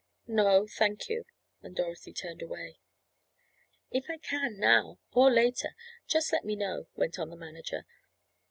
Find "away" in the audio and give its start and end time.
2.41-2.79